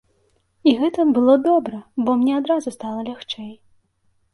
І 0.71 0.73
гэта 0.79 1.05
было 1.19 1.37
добра, 1.49 1.85
бо 2.03 2.19
мне 2.25 2.33
адразу 2.41 2.77
стала 2.81 3.09
лягчэй. 3.15 3.51